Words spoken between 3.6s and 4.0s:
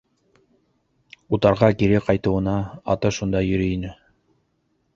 ине.